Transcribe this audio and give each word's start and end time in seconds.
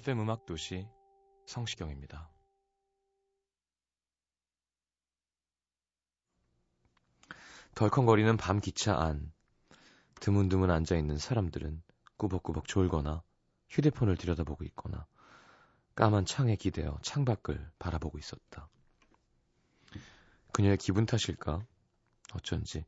FM 0.00 0.20
음악 0.20 0.46
도시 0.46 0.88
성시경입니다. 1.44 2.30
덜컹거리는 7.74 8.38
밤 8.38 8.60
기차 8.60 8.98
안 8.98 9.30
드문드문 10.20 10.70
앉아 10.70 10.96
있는 10.96 11.18
사람들은 11.18 11.82
꾸벅꾸벅 12.16 12.66
졸거나 12.66 13.22
휴대폰을 13.68 14.16
들여다보고 14.16 14.64
있거나 14.64 15.06
까만 15.96 16.24
창에 16.24 16.56
기대어 16.56 16.98
창밖을 17.02 17.70
바라보고 17.78 18.16
있었다. 18.16 18.70
그녀의 20.52 20.78
기분 20.78 21.04
탓일까? 21.04 21.62
어쩐지 22.32 22.86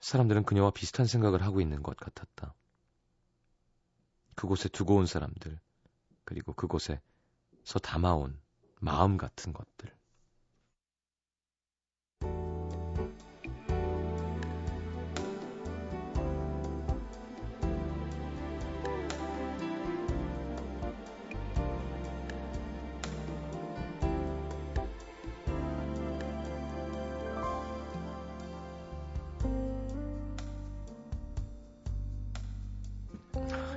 사람들은 0.00 0.42
그녀와 0.42 0.72
비슷한 0.72 1.06
생각을 1.06 1.42
하고 1.42 1.60
있는 1.60 1.80
것 1.84 1.96
같았다. 1.96 2.56
그곳에 4.34 4.68
두고 4.68 4.96
온 4.96 5.06
사람들, 5.06 5.60
그리고 6.34 6.52
그곳에서 6.52 6.98
담아온 7.80 8.36
마음 8.80 9.16
같은 9.16 9.52
것들. 9.52 9.94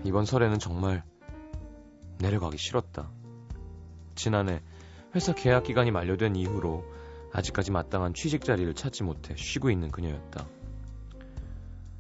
이번 0.04 0.26
설에는 0.26 0.58
정말 0.58 1.04
내려가기 2.20 2.58
싫었다. 2.58 3.10
지난해 4.16 4.62
회사 5.16 5.34
계약 5.34 5.64
기간이 5.64 5.92
만료된 5.92 6.36
이후로 6.36 6.84
아직까지 7.34 7.72
마땅한 7.72 8.14
취직 8.14 8.44
자리를 8.44 8.74
찾지 8.74 9.04
못해 9.04 9.36
쉬고 9.38 9.70
있는 9.70 9.92
그녀였다. 9.92 10.46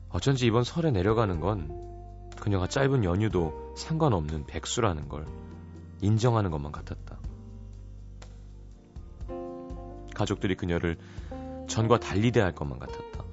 어쩐지 0.10 0.46
이번 0.46 0.64
설에 0.64 0.92
내려가는 0.92 1.40
건 1.40 2.30
그녀가 2.40 2.68
짧은 2.68 3.04
연휴도 3.04 3.74
상관없는 3.76 4.46
백수라는 4.46 5.10
걸 5.10 5.28
인정하는 6.02 6.52
것만 6.52 6.72
같았다. 6.72 7.20
가족들이 10.16 10.56
그녀를 10.56 10.98
전과 11.68 12.00
달리 12.00 12.32
대할 12.32 12.54
것만 12.54 12.80
같았다. 12.80 13.24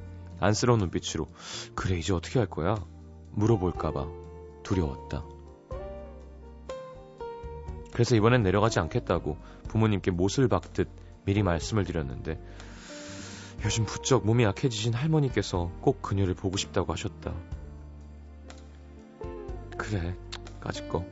안쓰러운 0.40 0.80
눈빛으로 0.80 1.28
그래 1.74 1.96
이제 1.96 2.12
어떻게 2.12 2.38
할 2.38 2.48
거야? 2.48 2.76
물어볼까봐 3.30 4.06
두려웠다. 4.62 5.24
그래서 7.94 8.16
이번엔 8.16 8.42
내려가지 8.42 8.80
않겠다고 8.80 9.38
부모님께 9.68 10.10
못을 10.10 10.48
박듯 10.48 10.88
미리 11.24 11.42
말씀을 11.42 11.84
드렸는데 11.84 12.38
요즘 13.64 13.86
부쩍 13.86 14.26
몸이 14.26 14.44
약해지신 14.44 14.92
할머니께서 14.92 15.70
꼭 15.80 16.02
그녀를 16.02 16.34
보고 16.34 16.58
싶다고 16.58 16.92
하셨다. 16.92 17.32
그래, 19.78 20.14
까짓 20.60 20.88
거. 20.88 21.06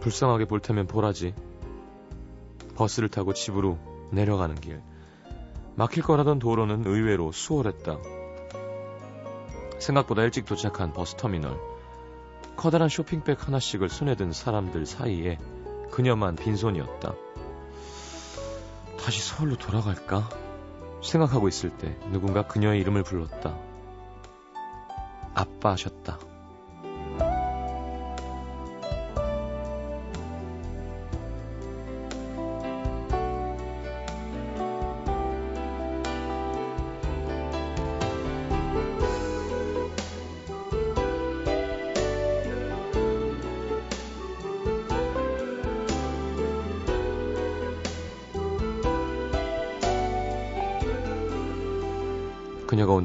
불쌍하게 0.00 0.46
볼 0.46 0.60
테면 0.60 0.86
보라지. 0.86 1.34
버스를 2.74 3.08
타고 3.08 3.34
집으로 3.34 3.78
내려가는 4.12 4.54
길. 4.54 4.80
막힐 5.74 6.02
거라던 6.02 6.38
도로는 6.38 6.86
의외로 6.86 7.32
수월했다. 7.32 7.98
생각보다 9.80 10.22
일찍 10.22 10.46
도착한 10.46 10.92
버스터미널. 10.92 11.58
커다란 12.56 12.88
쇼핑백 12.88 13.46
하나씩을 13.46 13.88
손에 13.88 14.14
든 14.14 14.32
사람들 14.32 14.86
사이에 14.86 15.38
그녀만 15.90 16.36
빈손이었다. 16.36 17.14
다시 18.98 19.20
서울로 19.22 19.56
돌아갈까? 19.56 20.28
생각하고 21.02 21.48
있을 21.48 21.70
때 21.70 21.98
누군가 22.10 22.46
그녀의 22.46 22.80
이름을 22.80 23.02
불렀다. 23.02 23.54
아빠셨다. 25.34 26.18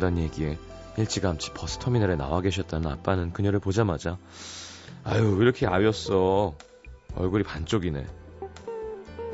온다는 0.10 0.24
얘기에 0.24 0.58
일찌감치 0.98 1.54
버스터미널에 1.54 2.16
나와 2.16 2.42
계셨다는 2.42 2.92
아빠는 2.92 3.32
그녀를 3.32 3.60
보자마자 3.60 4.18
아유 5.04 5.36
왜 5.36 5.44
이렇게 5.44 5.68
아였어? 5.68 6.56
얼굴이 7.16 7.44
반쪽이네. 7.44 8.06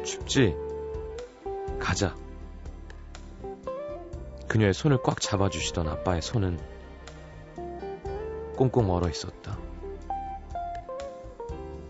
춥지? 0.04 0.56
가자. 1.80 2.16
그녀의 4.48 4.74
손을 4.74 5.00
꽉 5.04 5.20
잡아주시던 5.20 5.88
아빠의 5.88 6.22
손은 6.22 6.60
꽁꽁 8.56 8.92
얼어 8.92 9.10
있었다. 9.10 9.58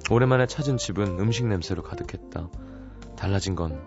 오랜만에 0.10 0.48
찾은 0.48 0.78
집은 0.78 1.20
음식 1.20 1.46
냄새로 1.48 1.84
가득했다. 1.84 2.50
달라진 3.16 3.56
건 3.56 3.82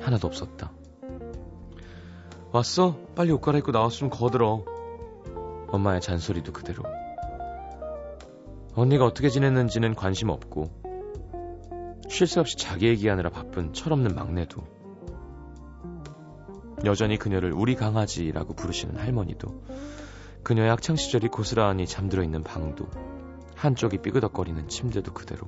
하나도 0.00 0.26
없었다 0.26 0.72
왔어? 2.52 2.98
빨리 3.14 3.32
옷 3.32 3.40
갈아입고 3.40 3.72
나왔으면 3.72 4.10
거들어. 4.10 4.62
엄마의 5.68 6.02
잔소리도 6.02 6.52
그대로. 6.52 6.82
언니가 8.74 9.06
어떻게 9.06 9.30
지냈는지는 9.30 9.94
관심 9.94 10.28
없고, 10.28 10.70
쉴 12.10 12.26
새 12.26 12.40
없이 12.40 12.58
자기 12.58 12.88
얘기하느라 12.88 13.30
바쁜 13.30 13.72
철없는 13.72 14.14
막내도, 14.14 14.62
여전히 16.84 17.16
그녀를 17.16 17.52
우리 17.52 17.74
강아지라고 17.74 18.52
부르시는 18.52 18.98
할머니도, 18.98 19.62
그녀의 20.42 20.68
학창시절이 20.68 21.28
고스란히 21.28 21.86
잠들어 21.86 22.22
있는 22.22 22.42
방도, 22.42 22.86
한쪽이 23.54 24.02
삐그덕거리는 24.02 24.68
침대도 24.68 25.14
그대로, 25.14 25.46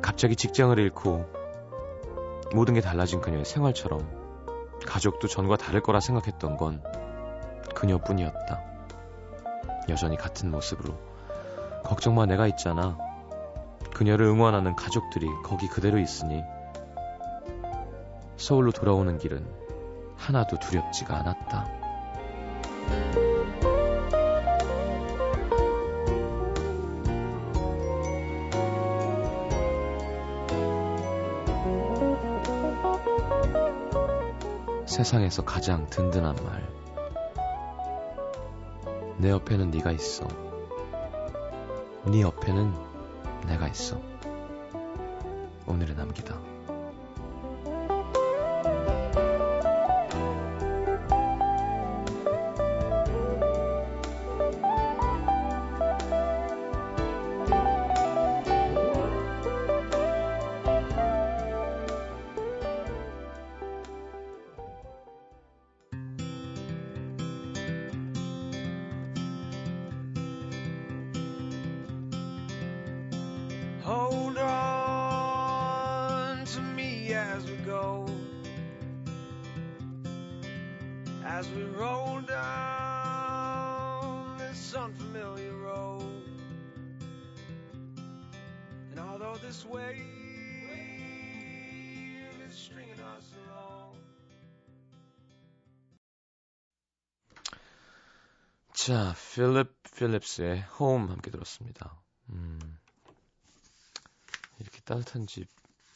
갑자기 0.00 0.36
직장을 0.36 0.78
잃고, 0.78 1.24
모든 2.54 2.74
게 2.74 2.80
달라진 2.80 3.20
그녀의 3.20 3.44
생활처럼 3.44 4.23
가족도 4.86 5.28
전과 5.28 5.56
다를 5.56 5.80
거라 5.80 6.00
생각했던 6.00 6.56
건 6.56 6.82
그녀뿐이었다. 7.74 8.62
여전히 9.88 10.16
같은 10.16 10.50
모습으로 10.50 10.94
걱정 11.84 12.14
마 12.14 12.26
내가 12.26 12.46
있잖아. 12.48 12.98
그녀를 13.94 14.26
응원하는 14.26 14.74
가족들이 14.74 15.28
거기 15.44 15.68
그대로 15.68 15.98
있으니 15.98 16.42
서울로 18.36 18.72
돌아오는 18.72 19.16
길은 19.18 19.46
하나도 20.16 20.58
두렵지가 20.58 21.16
않았다. 21.16 23.23
세상에서 34.94 35.44
가장 35.44 35.90
든든한 35.90 36.36
말. 36.44 36.72
내 39.18 39.30
옆에는 39.30 39.72
네가 39.72 39.90
있어. 39.90 40.28
네 42.04 42.20
옆에는 42.22 42.72
내가 43.48 43.66
있어. 43.66 44.00
오늘의 45.66 45.96
남기다. 45.96 46.53
필립 99.92 100.20
필립스의 100.20 100.62
홈 100.78 101.08
함께 101.10 101.30
들었습니다. 101.30 101.94
음, 102.30 102.78
이렇게 104.58 104.80
따뜻한 104.80 105.26
집 105.26 105.48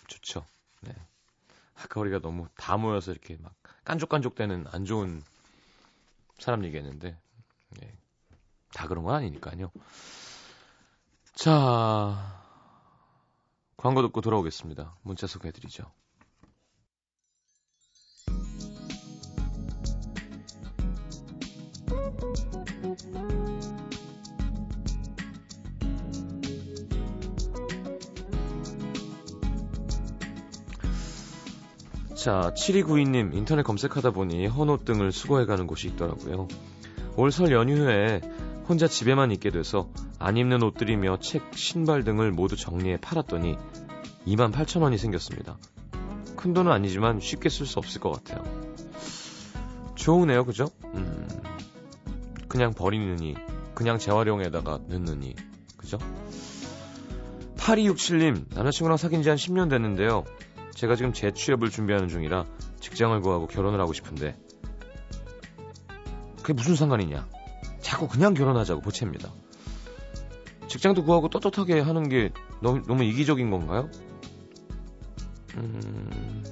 좋죠. 0.06 0.44
네. 0.82 0.94
아까 1.74 2.00
우리가 2.00 2.20
너무 2.20 2.48
다 2.56 2.76
모여서 2.76 3.12
이렇게 3.12 3.36
막 3.38 3.54
깐족깐족대는 3.84 4.66
안 4.68 4.84
좋은 4.84 5.22
사람 6.38 6.64
얘기했는데, 6.64 7.18
네. 7.70 7.98
다 8.72 8.86
그런 8.86 9.04
건 9.04 9.14
아니니까요. 9.14 9.70
자, 11.34 12.44
광고 13.76 14.02
듣고 14.02 14.20
돌아오겠습니다. 14.20 14.96
문자 15.02 15.26
소개해드리죠. 15.26 15.90
자, 32.18 32.52
7292님 32.56 33.32
인터넷 33.34 33.62
검색하다 33.62 34.10
보니 34.10 34.46
헌옷 34.48 34.84
등을 34.84 35.12
수거해가는 35.12 35.66
곳이 35.68 35.86
있더라고요. 35.88 36.48
올 37.16 37.30
설 37.30 37.52
연휴에 37.52 38.20
혼자 38.68 38.86
집에만 38.88 39.30
있게 39.32 39.50
돼서 39.50 39.88
안 40.18 40.36
입는 40.36 40.62
옷들이며 40.62 41.18
책, 41.20 41.42
신발 41.54 42.02
등을 42.04 42.32
모두 42.32 42.56
정리해 42.56 42.96
팔았더니 43.00 43.56
2만 44.26 44.52
8천 44.52 44.82
원이 44.82 44.98
생겼습니다. 44.98 45.56
큰 46.36 46.52
돈은 46.54 46.70
아니지만 46.72 47.20
쉽게 47.20 47.48
쓸 47.48 47.66
수 47.66 47.78
없을 47.78 48.00
것 48.00 48.10
같아요. 48.12 48.42
좋으네요, 49.94 50.44
그죠? 50.44 50.68
음, 50.94 51.26
그냥 52.48 52.72
버리느니, 52.72 53.34
그냥 53.74 53.98
재활용에다가 53.98 54.80
넣느니, 54.88 55.34
그죠? 55.76 55.98
8267님, 57.56 58.54
남자친구랑 58.54 58.96
사귄 58.96 59.22
지 59.22 59.28
한 59.28 59.36
10년 59.36 59.70
됐는데요. 59.70 60.24
제가 60.78 60.94
지금 60.94 61.12
재취업을 61.12 61.70
준비하는 61.70 62.06
중이라 62.06 62.44
직장을 62.78 63.20
구하고 63.20 63.48
결혼을 63.48 63.80
하고 63.80 63.92
싶은데 63.92 64.38
그게 66.36 66.52
무슨 66.52 66.76
상관이냐? 66.76 67.26
자꾸 67.80 68.06
그냥 68.06 68.32
결혼하자고 68.32 68.80
보채입니다. 68.82 69.28
직장도 70.68 71.02
구하고 71.02 71.30
떳떳하게 71.30 71.80
하는 71.80 72.08
게 72.08 72.30
너무, 72.62 72.82
너무 72.86 73.02
이기적인 73.02 73.50
건가요? 73.50 73.90
음... 75.56 76.44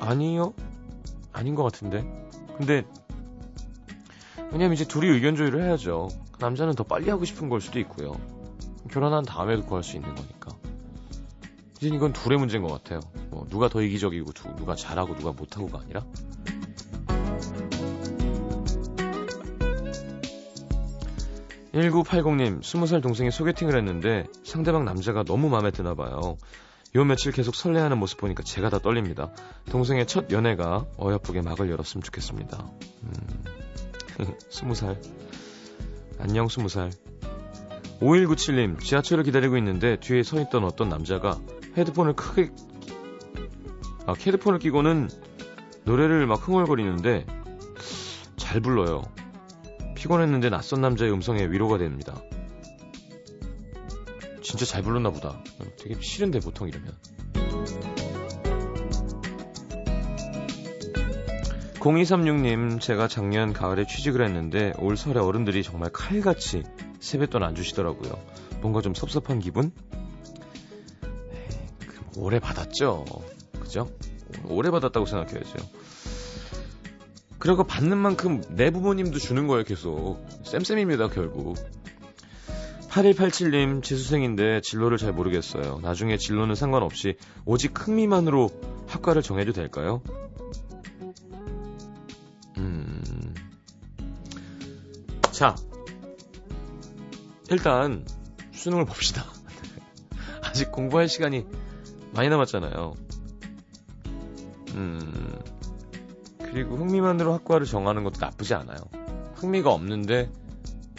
아니요. 0.00 0.54
아닌 1.32 1.54
것 1.54 1.62
같은데. 1.62 2.02
근데 2.56 2.84
왜냐면 4.50 4.72
이제 4.72 4.84
둘이 4.84 5.06
의견 5.06 5.36
조율을 5.36 5.62
해야죠. 5.62 6.08
남자는 6.40 6.74
더 6.74 6.82
빨리 6.82 7.08
하고 7.08 7.24
싶은 7.24 7.48
걸 7.48 7.60
수도 7.60 7.78
있고요. 7.78 8.14
결혼한 8.90 9.22
다음에도 9.22 9.62
구할 9.62 9.84
수 9.84 9.94
있는 9.94 10.12
거니까. 10.12 10.61
이건 11.88 12.12
둘의 12.12 12.38
문제인 12.38 12.62
것 12.62 12.70
같아요. 12.70 13.00
뭐 13.30 13.46
누가 13.48 13.68
더 13.68 13.82
이기적이고 13.82 14.32
두, 14.32 14.54
누가 14.54 14.76
잘하고 14.76 15.16
누가 15.16 15.32
못하고가 15.32 15.80
아니라. 15.80 16.04
(1980님) 21.72 22.60
(20살) 22.60 23.02
동생이 23.02 23.30
소개팅을 23.30 23.76
했는데 23.76 24.26
상대방 24.44 24.84
남자가 24.84 25.24
너무 25.24 25.48
마음에 25.48 25.70
드나 25.70 25.94
봐요. 25.94 26.36
요 26.94 27.04
며칠 27.04 27.32
계속 27.32 27.54
설레하는 27.54 27.98
모습 27.98 28.18
보니까 28.18 28.42
제가 28.42 28.68
다 28.68 28.78
떨립니다. 28.78 29.32
동생의 29.70 30.06
첫 30.06 30.30
연애가 30.30 30.86
어여쁘게 30.98 31.40
막을 31.40 31.70
열었으면 31.70 32.02
좋겠습니다. 32.02 32.70
음... 33.02 33.44
(20살) 34.50 34.96
안녕 36.20 36.46
(20살) 36.46 36.92
5197님, 38.00 38.80
지하철을 38.80 39.24
기다리고 39.24 39.56
있는데 39.58 39.98
뒤에 39.98 40.22
서 40.22 40.40
있던 40.40 40.64
어떤 40.64 40.88
남자가 40.88 41.38
헤드폰을 41.76 42.14
크게, 42.14 42.50
아, 44.06 44.14
헤드폰을 44.14 44.58
끼고는 44.58 45.08
노래를 45.84 46.26
막 46.26 46.46
흥얼거리는데 46.46 47.26
잘 48.36 48.60
불러요. 48.60 49.02
피곤했는데 49.96 50.50
낯선 50.50 50.80
남자의 50.80 51.12
음성에 51.12 51.46
위로가 51.46 51.78
됩니다. 51.78 52.20
진짜 54.42 54.64
잘 54.66 54.82
불렀나 54.82 55.10
보다. 55.10 55.42
되게 55.78 55.98
싫은데 56.00 56.40
보통 56.40 56.68
이러면. 56.68 56.92
0236님, 61.74 62.80
제가 62.80 63.08
작년 63.08 63.52
가을에 63.52 63.86
취직을 63.86 64.24
했는데 64.24 64.72
올 64.78 64.96
설에 64.96 65.18
어른들이 65.18 65.64
정말 65.64 65.90
칼같이 65.90 66.62
세뱃돈 67.00 67.42
안 67.42 67.56
주시더라고요. 67.56 68.12
뭔가 68.60 68.80
좀 68.80 68.94
섭섭한 68.94 69.40
기분? 69.40 69.72
오래 72.16 72.38
받았죠. 72.38 73.04
그죠? 73.60 73.90
오래 74.48 74.70
받았다고 74.70 75.06
생각해야죠. 75.06 75.58
그리고 77.38 77.64
받는 77.64 77.98
만큼 77.98 78.42
내 78.50 78.70
부모님도 78.70 79.18
주는 79.18 79.46
거예요, 79.46 79.64
계속. 79.64 80.24
쌤쌤입니다, 80.44 81.08
결국. 81.08 81.56
8187님, 82.88 83.82
재수생인데 83.82 84.60
진로를 84.60 84.98
잘 84.98 85.12
모르겠어요. 85.12 85.80
나중에 85.82 86.18
진로는 86.18 86.54
상관없이 86.54 87.16
오직 87.46 87.72
흥미만으로 87.76 88.50
학과를 88.86 89.22
정해도 89.22 89.52
될까요? 89.52 90.02
음. 92.58 93.34
자, 95.30 95.56
일단 97.50 98.06
수능을 98.52 98.84
봅시다. 98.84 99.24
아직 100.44 100.70
공부할 100.70 101.08
시간이 101.08 101.46
많이 102.12 102.28
남았잖아요. 102.28 102.94
음. 104.74 105.38
그리고 106.38 106.76
흥미만으로 106.76 107.32
학과를 107.32 107.66
정하는 107.66 108.04
것도 108.04 108.20
나쁘지 108.20 108.54
않아요. 108.54 108.76
흥미가 109.34 109.72
없는데 109.72 110.30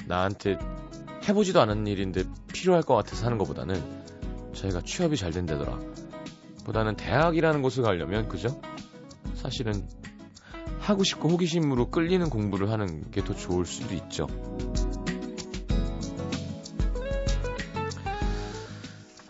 나한테 0.08 0.58
해보지도 1.27 1.62
않은 1.62 1.88
일인데 1.88 2.24
필요할 2.51 2.84
것 2.84 2.96
같아서 2.96 3.25
하는 3.25 3.38
것보다는 3.38 3.82
저희가 4.53 4.82
취업이 4.82 5.15
잘 5.15 5.32
된다더라. 5.32 5.79
보다는 6.65 6.96
대학이라는 6.96 7.62
곳을 7.62 7.84
가려면 7.84 8.27
그죠? 8.27 8.60
사실은 9.36 9.88
하고 10.79 11.03
싶고 11.03 11.29
호기심으로 11.29 11.89
끌리는 11.91 12.29
공부를 12.29 12.70
하는 12.72 13.10
게 13.12 13.22
더 13.24 13.34
좋을 13.34 13.65
수도 13.65 13.93
있죠. 13.96 14.27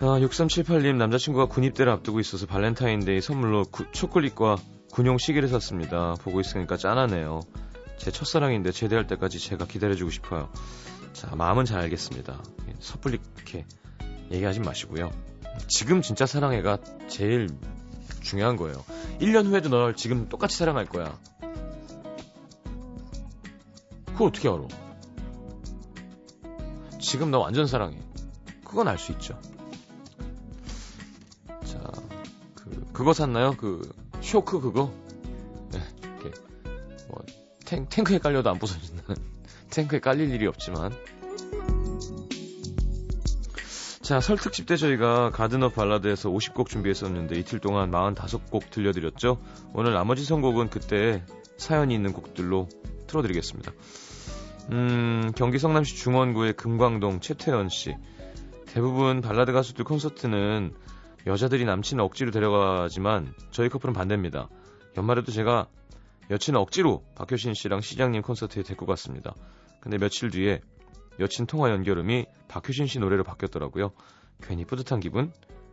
아, 0.03 0.19
6378님 0.19 0.97
남자친구가 0.97 1.45
군입대를 1.45 1.89
앞두고 1.93 2.19
있어서 2.19 2.45
발렌타인데이 2.45 3.21
선물로 3.21 3.63
구, 3.71 3.89
초콜릿과 3.89 4.57
군용 4.91 5.17
시계를 5.17 5.47
샀습니다. 5.47 6.15
보고 6.15 6.41
있으니까 6.41 6.75
짠하네요. 6.75 7.39
제 7.97 8.11
첫사랑인데 8.11 8.73
제대할 8.73 9.07
때까지 9.07 9.39
제가 9.39 9.65
기다려주고 9.65 10.11
싶어요. 10.11 10.49
자, 11.13 11.33
마음은 11.37 11.63
잘 11.63 11.79
알겠습니다. 11.83 12.43
섣불리 12.81 13.17
이렇게 13.37 13.65
얘기하지 14.29 14.59
마시고요. 14.59 15.09
지금 15.69 16.01
진짜 16.01 16.25
사랑해가 16.25 16.79
제일 17.07 17.47
중요한 18.21 18.57
거예요. 18.57 18.83
1년 19.21 19.45
후에도 19.45 19.69
널 19.69 19.95
지금 19.95 20.27
똑같이 20.27 20.57
사랑할 20.57 20.85
거야. 20.85 21.17
그거 24.07 24.25
어떻게 24.25 24.49
알아? 24.49 24.67
지금 26.99 27.31
나 27.31 27.37
완전 27.37 27.67
사랑해. 27.67 27.97
그건 28.65 28.89
알 28.89 28.97
수 28.97 29.13
있죠. 29.13 29.39
그, 32.93 32.99
그거 32.99 33.13
샀나요? 33.13 33.55
그, 33.57 33.91
쇼크 34.21 34.61
그거? 34.61 34.93
네, 35.71 35.79
이렇게, 36.03 36.39
뭐, 37.09 37.23
탱, 37.65 37.87
탱크에 37.89 38.19
깔려도 38.19 38.49
안 38.49 38.59
부서진다는. 38.59 39.15
탱크에 39.71 39.99
깔릴 39.99 40.31
일이 40.31 40.47
없지만. 40.47 40.93
자, 44.01 44.19
설 44.19 44.37
특집 44.37 44.65
때 44.65 44.75
저희가 44.75 45.31
God 45.31 45.63
of 45.63 45.75
Ballad에서 45.75 46.29
50곡 46.29 46.67
준비했었는데 46.67 47.39
이틀 47.39 47.59
동안 47.59 47.89
45곡 47.89 48.69
들려드렸죠. 48.69 49.39
오늘 49.73 49.93
나머지 49.93 50.25
선곡은 50.25 50.69
그때 50.69 51.23
사연이 51.57 51.95
있는 51.95 52.11
곡들로 52.11 52.67
틀어드리겠습니다. 53.07 53.71
음, 54.71 55.31
경기 55.35 55.57
성남시 55.57 55.95
중원구의 55.95 56.53
금광동 56.53 57.21
최태연 57.21 57.69
씨. 57.69 57.95
대부분 58.67 59.21
발라드 59.21 59.53
가수들 59.53 59.85
콘서트는 59.85 60.73
여자들이 61.25 61.65
남친을 61.65 62.03
억지로 62.03 62.31
데려가지만 62.31 63.33
저희 63.51 63.69
커플은 63.69 63.93
반대입니다. 63.93 64.49
연말에도 64.97 65.31
제가 65.31 65.67
여친을 66.29 66.59
억지로 66.59 67.03
박효신 67.15 67.53
씨랑 67.53 67.81
시장님 67.81 68.21
콘서트에 68.21 68.63
데리고 68.63 68.85
갔습니다. 68.85 69.33
근데 69.79 69.97
며칠 69.97 70.29
뒤에 70.29 70.61
여친 71.19 71.45
통화 71.45 71.69
연결음이 71.69 72.25
박효신 72.47 72.87
씨 72.87 72.99
노래로 72.99 73.23
바뀌었더라고요. 73.23 73.91
괜히 74.41 74.65
뿌듯한 74.65 74.99
기분? 74.99 75.31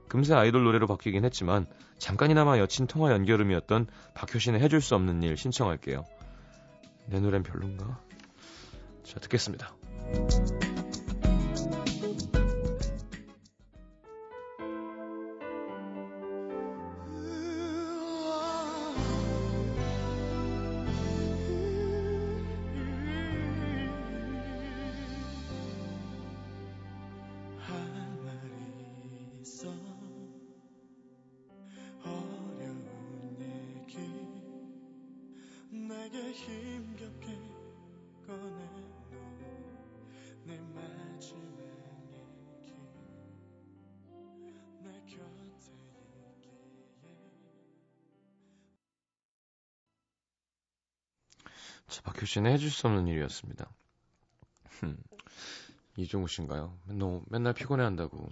금세 0.09 0.35
아이돌 0.35 0.65
노래로 0.65 0.87
바뀌긴 0.87 1.25
했지만 1.25 1.67
잠깐이나마 1.99 2.59
여친 2.59 2.87
통화 2.87 3.13
연결음이었던 3.13 3.87
박효신의 4.15 4.61
해줄 4.61 4.81
수 4.81 4.95
없는 4.97 5.23
일 5.23 5.37
신청할게요. 5.37 6.05
내 7.07 7.21
노래는 7.21 7.43
별론가? 7.45 8.01
자, 9.05 9.21
듣겠습니다. 9.21 9.75
자, 51.87 52.03
박효신의 52.03 52.55
해줄 52.55 52.71
수 52.71 52.89
없는 52.89 53.07
일이었습니다. 53.07 53.71
이종우 55.97 56.27
씨인가요? 56.27 56.77
맨날, 56.87 57.23
맨날 57.29 57.55
피곤해 57.55 57.85
한다고. 57.85 58.29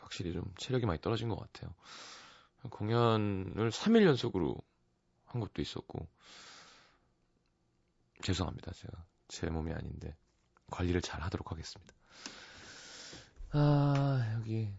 확실히 0.00 0.32
좀 0.32 0.44
체력이 0.56 0.86
많이 0.86 1.00
떨어진 1.00 1.28
것 1.28 1.38
같아요. 1.38 1.74
공연을 2.70 3.70
3일 3.70 4.04
연속으로 4.04 4.56
한 5.34 5.40
것도 5.40 5.60
있었고. 5.60 6.08
죄송합니다. 8.22 8.72
제가. 8.72 9.04
제 9.28 9.48
몸이 9.50 9.72
아닌데. 9.72 10.16
관리를 10.70 11.00
잘 11.02 11.20
하도록 11.22 11.50
하겠습니다. 11.50 11.94
아, 13.52 14.32
여기. 14.38 14.72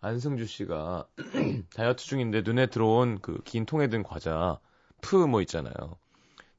안승주 0.00 0.46
씨가 0.46 1.08
다이어트 1.74 2.04
중인데 2.04 2.42
눈에 2.42 2.66
들어온 2.66 3.20
그 3.20 3.40
긴 3.44 3.66
통에 3.66 3.88
든 3.88 4.02
과자, 4.02 4.58
프 5.00 5.26
뭐 5.26 5.40
있잖아요. 5.42 5.96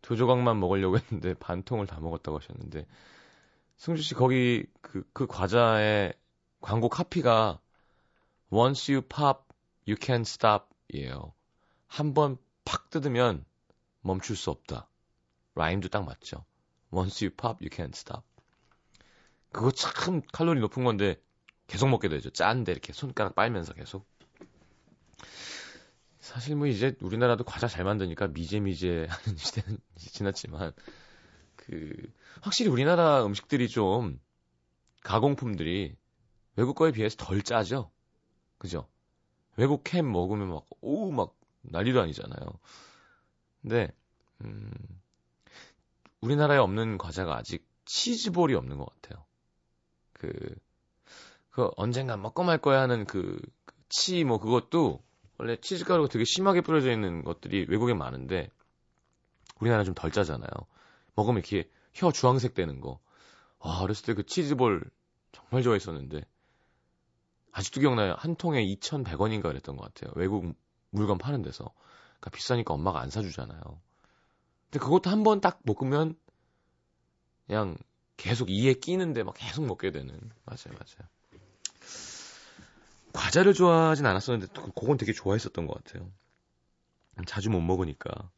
두 0.01 0.15
조각만 0.17 0.59
먹으려고 0.59 0.97
했는데 0.97 1.33
반 1.35 1.63
통을 1.63 1.87
다 1.87 1.99
먹었다고 1.99 2.39
하셨는데 2.39 2.85
승주 3.77 4.01
씨 4.01 4.13
거기 4.15 4.65
그, 4.81 5.03
그 5.13 5.27
과자의 5.27 6.13
광고 6.61 6.89
카피가 6.89 7.59
Once 8.51 8.93
you 8.93 9.01
pop, 9.07 9.43
you 9.87 9.95
can't 9.97 10.21
stop 10.21 10.65
이에요. 10.93 11.33
한 11.87 12.13
번 12.13 12.37
팍 12.65 12.89
뜯으면 12.89 13.45
멈출 14.01 14.35
수 14.35 14.49
없다. 14.49 14.89
라임도 15.55 15.89
딱 15.89 16.05
맞죠. 16.05 16.45
Once 16.91 17.25
you 17.25 17.35
pop, 17.35 17.63
you 17.63 17.69
can't 17.69 17.95
stop. 17.95 18.23
그거 19.51 19.71
참 19.71 20.21
칼로리 20.31 20.59
높은 20.59 20.83
건데 20.83 21.21
계속 21.67 21.87
먹게 21.89 22.09
되죠. 22.09 22.29
짠데 22.31 22.71
이렇게 22.71 22.93
손가락 22.93 23.35
빨면서 23.35 23.73
계속. 23.73 24.07
사실 26.19 26.55
뭐 26.55 26.67
이제 26.67 26.95
우리나라도 27.01 27.43
과자 27.43 27.67
잘 27.67 27.83
만드니까 27.83 28.27
미제미제 28.27 29.07
하는 29.09 29.37
시대는 29.37 29.77
지났지만 29.97 30.73
그 31.55 31.93
확실히 32.41 32.71
우리나라 32.71 33.25
음식들이 33.25 33.67
좀 33.67 34.19
가공품들이 35.03 35.95
외국 36.55 36.75
거에 36.75 36.91
비해서 36.91 37.17
덜 37.17 37.41
짜죠. 37.41 37.91
그죠? 38.57 38.87
외국 39.57 39.83
캠 39.83 40.11
먹으면 40.11 40.49
막 40.49 40.65
오우 40.81 41.11
막 41.11 41.35
난리도 41.63 42.01
아니잖아요. 42.01 42.39
근데 43.61 43.91
음 44.41 44.71
우리나라에 46.21 46.57
없는 46.57 46.97
과자가 46.97 47.35
아직 47.37 47.67
치즈볼이 47.85 48.55
없는 48.55 48.77
것 48.77 48.85
같아요. 48.85 49.25
그, 50.13 50.31
그 51.49 51.69
언젠가 51.75 52.17
먹고 52.17 52.43
말 52.43 52.57
거야 52.59 52.81
하는 52.81 53.05
그, 53.05 53.39
그 53.65 53.75
치, 53.89 54.23
뭐 54.23 54.39
그것도 54.39 55.03
원래 55.37 55.57
치즈가루가 55.57 56.09
되게 56.09 56.23
심하게 56.25 56.61
뿌려져 56.61 56.91
있는 56.91 57.23
것들이 57.23 57.65
외국에 57.69 57.93
많은데 57.93 58.49
우리나라는 59.59 59.85
좀 59.85 59.95
덜 59.95 60.11
짜잖아요. 60.11 60.49
먹으면 61.15 61.39
이렇게 61.39 61.69
혀 61.93 62.11
주황색 62.11 62.53
되는 62.53 62.79
거. 62.81 62.99
와, 63.59 63.79
어렸을 63.81 64.05
때 64.05 64.13
그 64.13 64.25
치즈볼 64.25 64.89
정말 65.31 65.63
좋아했었는데 65.63 66.21
아직도 67.51 67.81
기억나요. 67.81 68.15
한 68.17 68.35
통에 68.35 68.63
2,100원인가 68.63 69.43
그랬던 69.43 69.75
것 69.77 69.93
같아요. 69.93 70.11
외국 70.15 70.55
물건 70.93 71.17
파는 71.17 71.41
데서. 71.41 71.65
그러니까 72.19 72.29
비싸니까 72.31 72.73
엄마가 72.73 73.01
안 73.01 73.09
사주잖아요. 73.09 73.61
근데 74.69 74.79
그것도 74.79 75.09
한 75.09 75.23
번 75.23 75.41
딱 75.41 75.59
먹으면 75.63 76.15
그냥 77.47 77.77
계속 78.17 78.49
이에 78.49 78.73
끼는데 78.73 79.23
막 79.23 79.35
계속 79.37 79.65
먹게 79.65 79.91
되는. 79.91 80.13
맞아요, 80.45 80.73
맞아요. 80.73 81.09
과자를 83.13 83.53
좋아하진 83.53 84.05
않았었는데 84.05 84.53
그건 84.53 84.97
되게 84.97 85.13
좋아했었던 85.13 85.67
것 85.67 85.83
같아요. 85.83 86.09
자주 87.27 87.49
못 87.49 87.59
먹으니까. 87.61 88.31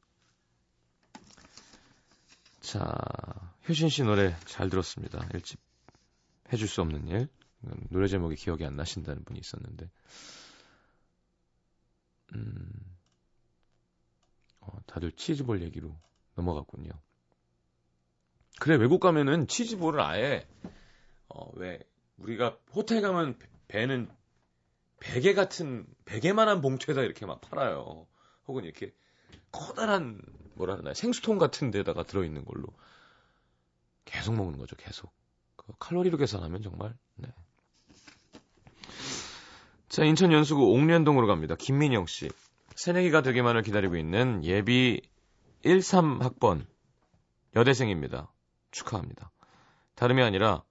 자, 2.61 2.93
효신 3.69 3.89
씨 3.89 4.03
노래 4.03 4.35
잘 4.45 4.69
들었습니다. 4.69 5.19
1집 5.29 5.57
해줄 6.51 6.67
수 6.67 6.81
없는 6.81 7.07
일. 7.07 7.27
노래 7.89 8.07
제목이 8.07 8.35
기억이 8.35 8.65
안 8.65 8.75
나신다는 8.75 9.23
분이 9.23 9.39
있었는데. 9.39 9.89
음, 12.33 12.97
어, 14.61 14.77
다들 14.87 15.11
치즈볼 15.11 15.61
얘기로 15.61 15.95
넘어갔군요. 16.35 16.91
그래, 18.59 18.75
외국 18.75 18.99
가면은 18.99 19.47
치즈볼을 19.47 19.99
아예, 19.99 20.47
어, 21.27 21.51
왜, 21.55 21.79
우리가 22.17 22.57
호텔 22.73 23.01
가면 23.01 23.37
배는 23.67 24.09
베개 24.99 25.33
같은 25.33 25.85
베개만한 26.05 26.61
봉투에다 26.61 27.01
이렇게 27.01 27.25
막 27.25 27.41
팔아요. 27.41 28.07
혹은 28.47 28.63
이렇게 28.63 28.93
커다란 29.51 30.21
뭐라 30.55 30.77
하나 30.77 30.93
생수통 30.93 31.37
같은 31.37 31.71
데다가 31.71 32.03
들어있는 32.03 32.45
걸로 32.45 32.67
계속 34.05 34.35
먹는 34.35 34.57
거죠. 34.57 34.75
계속 34.77 35.11
그 35.55 35.73
칼로리로 35.79 36.17
계산하면 36.17 36.61
정말 36.61 36.97
네. 37.15 37.27
자 39.95 40.03
인천 40.03 40.33
연수구 40.33 40.73
옥련동으로 40.73 41.25
갑니다. 41.25 41.55
김민영 41.57 42.05
씨 42.05 42.29
새내기가 42.75 43.21
되기만을 43.21 43.61
기다리고 43.61 43.95
있는 43.95 44.43
예비 44.43 44.99
13학번 45.63 46.65
여대생입니다. 47.55 48.29
축하합니다. 48.71 49.31
다름이 49.95 50.21
아니라 50.21 50.63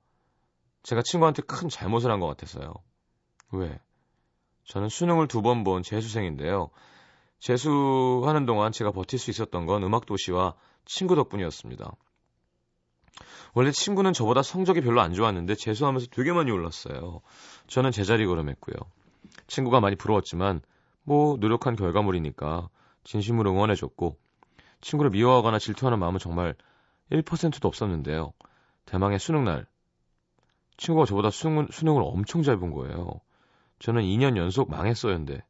제가 0.83 1.01
친구한테 1.01 1.41
큰 1.41 1.71
잘못을 1.71 2.11
한 2.11 2.21
것 2.21 2.27
같아서요. 2.27 2.75
왜? 3.53 3.81
저는 4.67 4.91
수능을 4.91 5.27
두 5.27 5.41
번 5.41 5.65
본 5.65 5.83
재수생인데요. 5.83 6.69
재수하는 7.39 8.45
동안 8.45 8.73
제가 8.73 8.91
버틸 8.93 9.19
수 9.19 9.31
있었던 9.31 9.65
건 9.65 9.85
음악도시와 9.85 10.53
친구 10.85 11.17
덕분이었습니다. 11.17 11.97
원래 13.55 13.71
친구는 13.71 14.13
저보다 14.13 14.43
성적이 14.43 14.83
별로 14.83 15.01
안 15.01 15.15
좋았는데 15.15 15.55
재수하면서 15.55 16.09
되게 16.11 16.31
많이 16.35 16.51
올랐어요. 16.51 17.23
저는 17.69 17.91
제자리 17.91 18.27
걸음했고요. 18.27 18.77
친구가 19.47 19.81
많이 19.81 19.97
부러웠지만 19.97 20.61
뭐 21.03 21.37
노력한 21.39 21.77
결과물이니까 21.77 22.69
진심으로 23.05 23.51
응원해줬고 23.51 24.19
친구를 24.81 25.11
미워하거나 25.11 25.59
질투하는 25.59 25.99
마음은 25.99 26.19
정말 26.19 26.55
1%도 27.11 27.69
없었는데요. 27.69 28.33
대망의 28.87 29.19
수능날. 29.19 29.67
친구가 30.77 31.07
저보다 31.07 31.31
수능, 31.31 31.69
수능을 31.71 32.03
엄청 32.03 32.43
잘 32.43 32.59
본 32.59 32.73
거예요. 32.73 33.21
저는 33.79 34.03
2년 34.03 34.37
연속 34.37 34.71
망했어요인데 34.71 35.43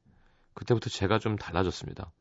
그때부터 0.55 0.91
제가 0.91 1.19
좀 1.19 1.37
달라졌습니다. 1.37 2.13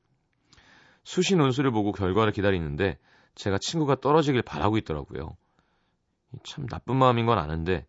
수시 1.03 1.35
논술을 1.35 1.71
보고 1.71 1.91
결과를 1.91 2.31
기다리는데 2.31 2.97
제가 3.35 3.57
친구가 3.57 3.95
떨어지길 3.99 4.41
바라고 4.41 4.77
있더라고요. 4.77 5.35
참 6.43 6.67
나쁜 6.67 6.95
마음인 6.95 7.25
건 7.25 7.37
아는데 7.37 7.85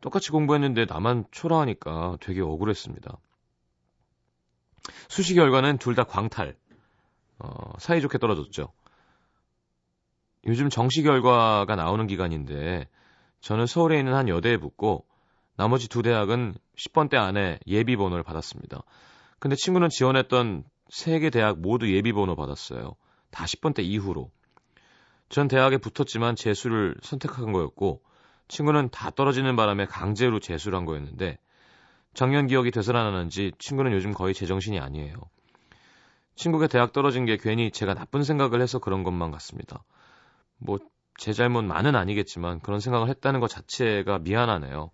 똑같이 0.00 0.30
공부했는데 0.30 0.86
나만 0.86 1.24
초라하니까 1.30 2.16
되게 2.20 2.40
억울했습니다. 2.40 3.18
수시 5.08 5.34
결과는 5.34 5.78
둘 5.78 5.94
다 5.94 6.04
광탈. 6.04 6.56
어, 7.38 7.72
사이좋게 7.78 8.18
떨어졌죠. 8.18 8.72
요즘 10.46 10.70
정시 10.70 11.02
결과가 11.02 11.74
나오는 11.76 12.06
기간인데 12.06 12.88
저는 13.40 13.66
서울에 13.66 13.98
있는 13.98 14.14
한 14.14 14.28
여대에 14.28 14.56
붙고 14.56 15.06
나머지 15.56 15.88
두 15.88 16.02
대학은 16.02 16.54
10번대 16.76 17.14
안에 17.14 17.58
예비 17.66 17.96
번호를 17.96 18.22
받았습니다. 18.24 18.82
근데 19.38 19.56
친구는 19.56 19.88
지원했던 19.90 20.64
세 20.90 21.20
개 21.20 21.30
대학 21.30 21.60
모두 21.60 21.90
예비 21.94 22.12
번호 22.12 22.34
받았어요. 22.34 22.94
다 23.30 23.44
10번대 23.44 23.82
이후로. 23.84 24.30
전 25.28 25.46
대학에 25.46 25.76
붙었지만 25.78 26.34
재수를 26.36 26.96
선택한 27.02 27.52
거였고 27.52 28.02
친구는 28.50 28.90
다 28.90 29.10
떨어지는 29.10 29.56
바람에 29.56 29.86
강제로 29.86 30.38
재수를 30.40 30.76
한 30.76 30.84
거였는데 30.84 31.38
작년 32.12 32.46
기억이 32.46 32.70
되살아나는지 32.70 33.52
친구는 33.58 33.92
요즘 33.92 34.12
거의 34.12 34.34
제정신이 34.34 34.78
아니에요. 34.78 35.14
친구가 36.34 36.66
대학 36.66 36.92
떨어진 36.92 37.24
게 37.24 37.36
괜히 37.36 37.70
제가 37.70 37.94
나쁜 37.94 38.22
생각을 38.24 38.60
해서 38.60 38.78
그런 38.78 39.02
것만 39.04 39.30
같습니다. 39.30 39.82
뭐 40.58 40.78
제 41.20 41.34
잘못만은 41.34 41.96
아니겠지만 41.96 42.60
그런 42.60 42.80
생각을 42.80 43.10
했다는 43.10 43.40
것 43.40 43.48
자체가 43.48 44.20
미안하네요. 44.20 44.90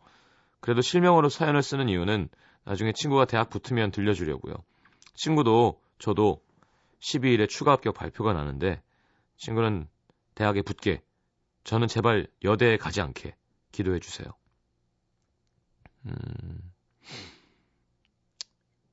그래도 0.58 0.80
실명으로 0.80 1.28
사연을 1.28 1.62
쓰는 1.62 1.88
이유는 1.88 2.28
나중에 2.64 2.90
친구가 2.92 3.26
대학 3.26 3.48
붙으면 3.48 3.92
들려주려고요. 3.92 4.56
친구도 5.14 5.80
저도 6.00 6.42
12일에 6.98 7.48
추가 7.48 7.70
합격 7.70 7.94
발표가 7.94 8.32
나는데 8.32 8.82
친구는 9.36 9.86
대학에 10.34 10.62
붙게 10.62 11.00
저는 11.62 11.86
제발 11.86 12.26
여대에 12.42 12.76
가지 12.76 13.00
않게 13.00 13.36
기도해 13.76 14.00
주세요. 14.00 14.26
음, 16.06 16.72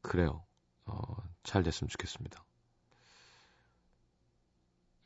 그래요. 0.02 0.46
어, 0.86 1.02
잘 1.44 1.64
됐으면 1.64 1.88
좋겠습니다. 1.88 2.44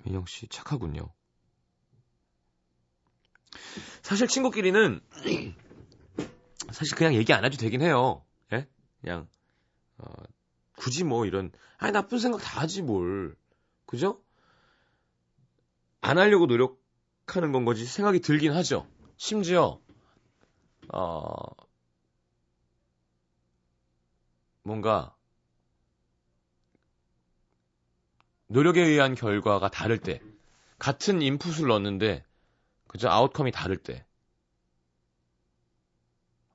민영 0.04 0.26
씨 0.26 0.48
착하군요. 0.48 1.14
사실 4.02 4.28
친구끼리는 4.28 5.00
사실 6.74 6.98
그냥 6.98 7.14
얘기 7.14 7.32
안 7.34 7.46
해도 7.46 7.58
되긴 7.58 7.84
해요. 7.84 8.26
예? 8.54 8.68
그냥 9.02 9.30
어, 10.00 10.12
굳이 10.76 11.04
뭐 11.04 11.28
이런 11.28 11.52
아니 11.78 11.92
나쁜 11.92 12.18
생각 12.18 12.42
다 12.42 12.62
하지 12.62 12.82
뭘. 12.82 13.36
그죠? 13.86 14.24
안 16.02 16.18
하려고 16.18 16.48
노력하는 16.48 17.52
건 17.52 17.64
거지 17.64 17.86
생각이 17.86 18.22
들긴 18.22 18.54
하죠. 18.54 18.88
심지어 19.18 19.80
어 20.94 21.68
뭔가 24.64 25.16
노력에 28.48 28.82
의한 28.84 29.16
결과가 29.16 29.70
다를 29.70 29.98
때 30.00 30.22
같은 30.80 31.22
인풋을 31.22 31.68
넣었는데 31.68 32.26
그죠 32.88 33.10
아웃컴이 33.10 33.52
다를 33.52 33.78
때 33.78 34.06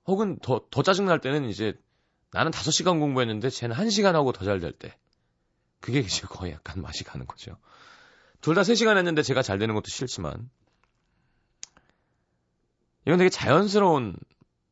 혹은 0.07 0.39
더, 0.43 0.65
더 0.71 0.83
짜증날 0.83 1.21
때는 1.21 1.49
이제 1.49 1.75
나는 2.33 2.51
5시간 2.51 2.99
공부했는데 2.99 3.51
쟤는 3.51 3.77
1시간 3.77 4.13
하고 4.15 4.33
더 4.33 4.45
잘 4.45 4.61
될 4.61 4.73
때. 4.73 4.97
그게 5.81 6.01
이제 6.01 6.27
거의 6.27 6.53
약간 6.53 6.81
맛이 6.83 7.05
가는 7.05 7.27
거죠. 7.27 7.59
둘 8.41 8.55
다 8.55 8.63
3시간 8.63 8.97
했는데 8.99 9.23
제가 9.23 9.43
잘 9.43 9.59
되는 9.59 9.75
것도 9.75 9.87
싫지만. 9.89 10.51
이건 13.05 13.19
되게 13.19 13.31
자연스러운 13.31 14.17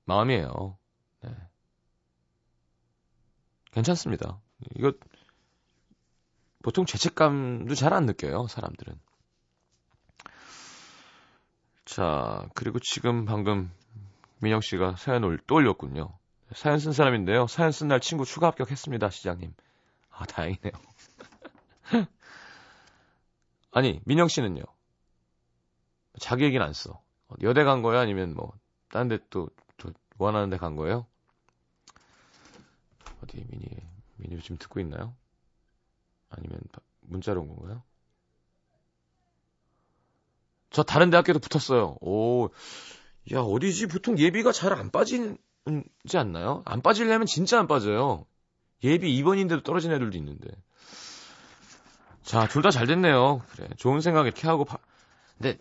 마음이에요. 0.05 0.79
네. 1.23 1.31
괜찮습니다. 3.73 4.41
이거 4.77 4.93
보통 6.63 6.85
죄책감도 6.87 7.75
잘 7.75 7.93
안 7.93 8.07
느껴요, 8.07 8.47
사람들은. 8.47 8.99
자, 11.85 12.49
그리고 12.55 12.79
지금 12.79 13.25
방금 13.25 13.71
민영 14.39 14.61
씨가 14.61 14.97
사연을 14.97 15.39
또 15.47 15.57
올렸군요. 15.57 16.17
사연 16.55 16.79
쓴 16.79 16.93
사람인데요. 16.93 17.47
사연 17.47 17.73
쓴 17.73 17.89
날 17.89 18.01
친구 18.01 18.25
추가 18.25 18.49
합격했습니다, 18.49 19.11
시장님. 19.11 19.55
아, 20.11 20.25
다행이네요. 20.27 20.73
아니, 23.73 24.01
민영 24.05 24.29
씨는요? 24.29 24.63
자기 26.21 26.45
얘기는 26.45 26.65
안 26.65 26.73
써. 26.73 27.01
여대 27.43 27.65
간 27.65 27.83
거야? 27.83 28.01
아니면 28.01 28.35
뭐, 28.35 28.53
딴데 28.91 29.19
또, 29.31 29.49
또 29.77 29.93
원하는 30.19 30.51
데 30.51 30.57
간 30.59 30.77
거예요? 30.77 31.07
어디, 33.23 33.45
미니, 33.49 33.67
미니 34.17 34.41
지금 34.43 34.57
듣고 34.59 34.81
있나요? 34.81 35.15
아니면 36.31 36.61
문자로 37.03 37.43
온 37.43 37.49
건가요? 37.49 37.83
저 40.71 40.83
다른 40.83 41.11
대학교도 41.11 41.41
붙었어요. 41.41 41.97
오, 42.01 42.49
야, 43.33 43.41
어디지? 43.41 43.87
보통 43.89 44.19
예비가 44.19 44.53
잘 44.53 44.73
안 44.73 44.91
빠지지 44.91 45.37
않나요? 46.15 46.63
안 46.65 46.83
빠지려면 46.83 47.27
진짜 47.27 47.59
안 47.59 47.67
빠져요. 47.67 48.27
예비 48.85 49.11
2번인데도 49.23 49.63
떨어진 49.65 49.93
애들도 49.93 50.17
있는데. 50.19 50.49
자, 52.23 52.47
둘 52.47 52.63
다 52.63 52.71
잘 52.71 52.87
됐네요. 52.87 53.43
그래. 53.53 53.69
좋은 53.77 54.01
생각 54.01 54.27
이렇게 54.27 54.47
하고, 54.47 54.65
바... 54.65 54.79
근데, 55.39 55.59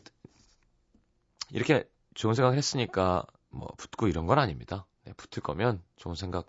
이렇게 1.52 1.90
좋은 2.14 2.34
생각 2.34 2.54
했으니까, 2.54 3.26
뭐, 3.50 3.68
붙고 3.78 4.08
이런 4.08 4.26
건 4.26 4.40
아닙니다. 4.40 4.86
네, 5.06 5.14
붙을 5.14 5.42
거면 5.42 5.82
좋은 5.96 6.16
생각 6.16 6.48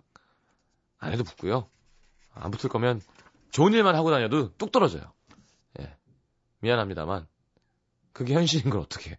안 0.97 1.13
해도 1.13 1.23
붙고요. 1.23 1.69
안 2.33 2.51
붙을 2.51 2.69
거면 2.69 3.01
좋은 3.51 3.73
일만 3.73 3.95
하고 3.95 4.11
다녀도 4.11 4.55
뚝 4.57 4.71
떨어져요. 4.71 5.11
예. 5.79 5.97
미안합니다만, 6.59 7.27
그게 8.13 8.33
현실인 8.33 8.69
걸 8.69 8.81
어떻게. 8.81 9.17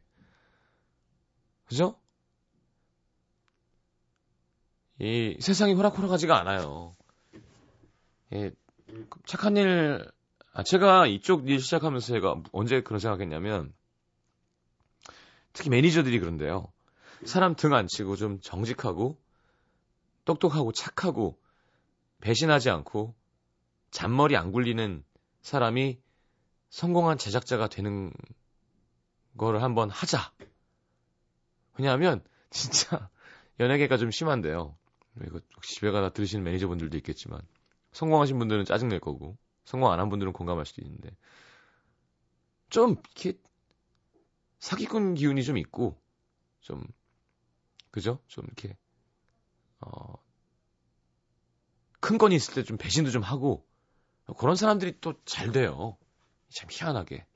그죠? 1.65 1.97
이 5.01 5.37
세상이 5.41 5.75
호락호락하지가 5.75 6.39
않아요. 6.41 6.95
예, 8.35 8.53
착한 9.27 9.57
일, 9.57 10.07
아, 10.53 10.63
제가 10.63 11.07
이쪽 11.07 11.49
일 11.49 11.61
시작하면서 11.61 12.07
제가 12.07 12.43
언제 12.53 12.83
그런 12.83 13.01
생각했냐면, 13.01 13.75
특히 15.53 15.71
매니저들이 15.71 16.19
그런데요. 16.21 16.73
사람 17.25 17.55
등 17.55 17.73
안 17.75 17.87
치고 17.87 18.17
좀 18.17 18.41
정직하고, 18.41 19.21
똑똑하고 20.25 20.73
착하고, 20.73 21.39
배신하지 22.21 22.71
않고, 22.71 23.15
잔머리 23.91 24.37
안 24.37 24.53
굴리는 24.53 25.05
사람이 25.43 26.01
성공한 26.71 27.19
제작자가 27.19 27.69
되는 27.69 28.13
거를 29.37 29.63
한번 29.63 29.91
하자. 29.91 30.33
왜냐하면 31.79 32.23
진짜 32.51 33.11
연예계가 33.61 33.97
좀 33.99 34.11
심한데요. 34.11 34.77
이거 35.27 35.41
집에 35.63 35.91
가다 35.91 36.11
들으시는 36.11 36.43
매니저분들도 36.45 36.97
있겠지만 36.99 37.41
성공하신 37.93 38.39
분들은 38.39 38.65
짜증낼 38.65 39.01
거고 39.01 39.37
성공 39.65 39.91
안 39.93 40.01
한 40.01 40.09
분들은 40.09 40.33
공감할 40.33 40.65
수도 40.65 40.81
있는데 40.83 41.15
좀 42.71 42.93
이렇게 42.93 43.39
사기꾼 44.63 45.15
기운이 45.15 45.45
좀 45.45 45.59
있고 45.59 46.01
좀 46.61 46.83
그죠? 47.91 48.19
좀 48.27 48.45
이렇게 48.47 48.77
어, 49.81 50.15
큰 52.01 52.19
건이 52.19 52.35
있을 52.35 52.55
때 52.55 52.63
좀 52.65 52.77
배신도 52.77 53.11
좀 53.11 53.23
하고 53.23 53.67
그런 54.39 54.57
사람들이 54.57 55.01
또 55.01 55.15
잘 55.27 55.53
돼요. 55.53 55.97
참 56.51 56.69
희한하게. 56.71 57.27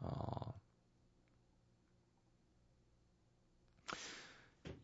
어, 0.00 0.54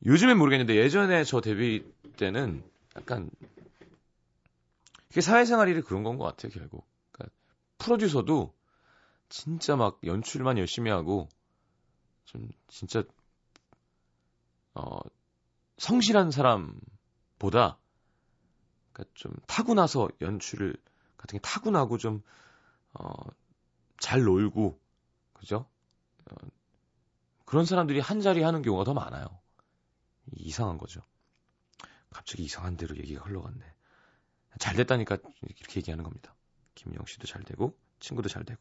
요즘엔 0.05 0.37
모르겠는데 0.39 0.77
예전에 0.77 1.25
저 1.25 1.41
데뷔 1.41 1.85
때는 2.17 2.63
약간 2.97 3.31
이게 5.11 5.21
사회생활이 5.21 5.81
그런 5.83 6.03
건 6.03 6.19
것 6.19 6.25
같아요 6.25 6.53
결국. 6.53 6.87
그러니까 7.13 7.35
프로듀서도 7.79 8.55
진짜 9.33 9.77
막 9.77 9.99
연출만 10.05 10.59
열심히 10.59 10.91
하고 10.91 11.29
좀 12.25 12.49
진짜 12.69 13.03
어 14.75 15.01
성실한 15.79 16.31
사람보다 16.31 17.79
그러니까 18.93 19.15
좀 19.15 19.33
타고나서 19.47 20.11
연출을 20.21 20.77
같은 21.17 21.39
게 21.39 21.41
타고나고 21.43 21.99
좀 21.99 22.23
어 22.95 23.43
잘 24.03 24.25
놀고 24.25 24.81
그죠? 25.33 25.71
그런 27.45 27.65
사람들이 27.65 28.01
한 28.01 28.21
자리 28.21 28.43
하는 28.43 28.61
경우가 28.63 28.83
더 28.83 28.95
많아요. 28.95 29.27
이상한 30.33 30.77
거죠. 30.77 31.03
갑자기 32.11 32.43
이상한 32.43 32.77
대로 32.77 32.97
얘기가 32.97 33.25
흘러갔네. 33.25 33.65
잘 34.59 34.75
됐다니까 34.75 35.19
이렇게 35.43 35.77
얘기하는 35.81 36.03
겁니다. 36.03 36.35
김영 36.75 37.07
씨도 37.07 37.29
잘 37.29 37.45
되고 37.45 37.79
친구도 38.01 38.29
잘 38.29 38.45
되고 38.45 38.61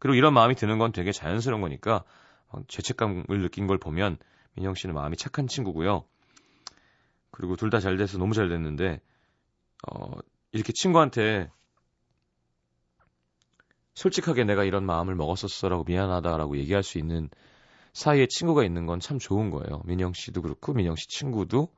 그리고 0.00 0.16
이런 0.16 0.34
마음이 0.34 0.56
드는 0.56 0.78
건 0.78 0.90
되게 0.92 1.12
자연스러운 1.12 1.60
거니까 1.60 2.02
죄책감을 2.68 3.26
느낀 3.42 3.68
걸 3.68 3.78
보면 3.78 4.18
민영 4.56 4.74
씨는 4.74 4.94
마음이 4.94 5.16
착한 5.16 5.46
친구고요. 5.46 6.04
그리고 7.30 7.54
둘 7.56 7.70
다 7.70 7.78
잘 7.80 7.96
돼서 7.96 8.18
너무 8.18 8.34
잘 8.34 8.48
됐는데 8.48 9.00
어 9.88 10.10
이렇게 10.52 10.72
친구한테 10.72 11.48
솔직하게 13.94 14.44
내가 14.44 14.64
이런 14.64 14.84
마음을 14.84 15.14
먹었었어라고 15.14 15.84
미안하다라고 15.84 16.56
얘기할 16.58 16.82
수 16.82 16.98
있는 16.98 17.28
사이에 17.92 18.26
친구가 18.28 18.64
있는 18.64 18.86
건 18.86 19.00
참 19.00 19.18
좋은 19.18 19.50
거예요. 19.50 19.82
민영 19.84 20.12
씨도 20.12 20.42
그렇고 20.42 20.72
민영 20.72 20.96
씨 20.96 21.06
친구도 21.08 21.68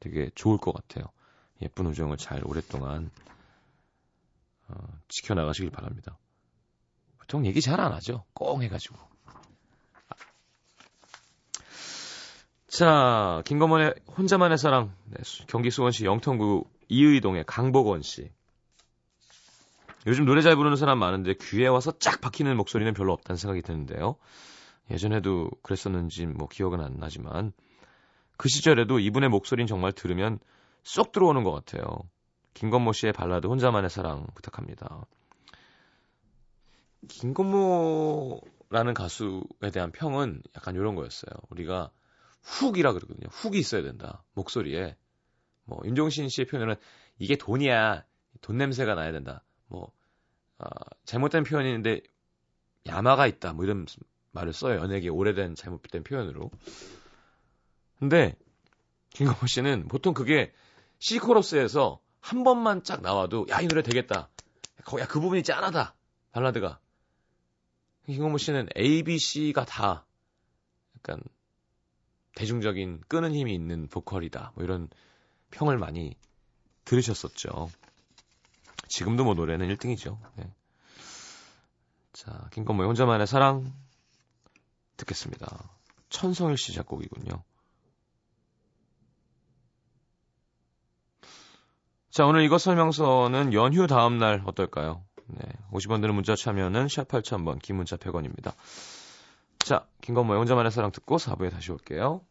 되게 0.00 0.30
좋을 0.34 0.58
것 0.58 0.72
같아요. 0.74 1.06
예쁜 1.62 1.86
우정을 1.86 2.16
잘 2.16 2.42
오랫동안 2.44 3.10
어, 4.68 4.74
지켜나가시길 5.08 5.70
바랍니다. 5.70 6.18
보통 7.28 7.44
얘기 7.44 7.60
잘 7.60 7.78
안 7.78 7.92
하죠. 7.92 8.24
꽁 8.32 8.62
해가지고. 8.62 8.96
자, 12.68 13.42
김건모의 13.44 13.94
혼자만의 14.16 14.56
사랑. 14.56 14.94
네, 15.04 15.18
경기 15.46 15.70
수원시 15.70 16.06
영통구 16.06 16.64
이의동의 16.88 17.44
강복원 17.46 18.00
씨. 18.00 18.30
요즘 20.06 20.24
노래 20.24 20.40
잘 20.40 20.56
부르는 20.56 20.76
사람 20.78 20.98
많은데 20.98 21.34
귀에 21.34 21.66
와서 21.66 21.92
쫙 21.98 22.22
박히는 22.22 22.56
목소리는 22.56 22.94
별로 22.94 23.12
없다는 23.12 23.36
생각이 23.36 23.60
드는데요. 23.60 24.16
예전에도 24.90 25.50
그랬었는지 25.62 26.24
뭐 26.24 26.48
기억은 26.48 26.80
안 26.80 26.96
나지만 26.96 27.52
그 28.38 28.48
시절에도 28.48 29.00
이분의 29.00 29.28
목소리는 29.28 29.66
정말 29.66 29.92
들으면 29.92 30.38
쏙 30.82 31.12
들어오는 31.12 31.44
것 31.44 31.52
같아요. 31.52 31.84
김건모 32.54 32.92
씨의 32.94 33.12
발라드 33.12 33.48
혼자만의 33.48 33.90
사랑 33.90 34.26
부탁합니다. 34.34 35.04
김건모라는 37.06 38.94
가수에 38.94 39.70
대한 39.72 39.92
평은 39.92 40.42
약간 40.56 40.74
이런 40.74 40.94
거였어요. 40.94 41.30
우리가 41.50 41.90
훅이라 42.42 42.92
그러거든요. 42.92 43.28
훅이 43.30 43.58
있어야 43.58 43.82
된다. 43.82 44.24
목소리에. 44.34 44.96
뭐 45.64 45.80
윤종신 45.84 46.28
씨의 46.28 46.46
표현은 46.46 46.74
이게 47.18 47.36
돈이야. 47.36 48.04
돈 48.40 48.56
냄새가 48.56 48.94
나야 48.94 49.12
된다. 49.12 49.44
뭐 49.66 49.92
어, 50.58 50.66
잘못된 51.04 51.44
표현인데 51.44 52.00
야마가 52.86 53.26
있다. 53.26 53.52
뭐 53.52 53.64
이런 53.64 53.86
말을 54.32 54.52
써요. 54.52 54.80
연예계 54.80 55.08
오래된 55.08 55.54
잘못된 55.54 56.04
표현으로. 56.04 56.50
근데 57.98 58.36
김건모 59.10 59.46
씨는 59.46 59.88
보통 59.88 60.14
그게 60.14 60.52
시코러스에서 61.00 62.00
한 62.20 62.44
번만 62.44 62.82
쫙 62.82 63.00
나와도 63.02 63.46
야 63.50 63.60
이 63.60 63.68
노래 63.68 63.82
되겠다. 63.82 64.28
야그 64.98 65.20
부분이 65.20 65.42
짠하다. 65.42 65.94
발라드가. 66.32 66.78
김건모 68.08 68.38
씨는 68.38 68.68
A, 68.76 69.02
B, 69.02 69.18
C가 69.18 69.66
다 69.66 70.06
약간 70.96 71.20
대중적인 72.36 73.02
끄는 73.06 73.34
힘이 73.34 73.54
있는 73.54 73.86
보컬이다. 73.88 74.52
뭐 74.54 74.64
이런 74.64 74.88
평을 75.50 75.76
많이 75.76 76.16
들으셨었죠. 76.86 77.70
지금도 78.88 79.24
뭐 79.24 79.34
노래는 79.34 79.68
1등이죠. 79.68 80.18
네. 80.36 80.50
자, 82.14 82.48
김건모의 82.52 82.88
혼자만의 82.88 83.26
사랑 83.26 83.70
듣겠습니다. 84.96 85.70
천성일 86.08 86.56
씨 86.56 86.72
작곡이군요. 86.72 87.42
자, 92.08 92.24
오늘 92.24 92.42
이것 92.42 92.58
설명서는 92.58 93.52
연휴 93.52 93.86
다음 93.86 94.16
날 94.16 94.42
어떨까요? 94.46 95.07
네. 95.28 95.42
50원 95.72 96.00
드는 96.00 96.14
문자 96.14 96.34
참여는 96.34 96.88
샵 96.88 97.08
8000번, 97.08 97.60
긴 97.60 97.76
문자 97.76 97.96
100원입니다. 97.96 98.54
자, 99.58 99.86
김건모의 100.00 100.38
혼자만의 100.40 100.72
사랑 100.72 100.90
듣고 100.92 101.16
4부에 101.16 101.50
다시 101.50 101.70
올게요. 101.72 102.22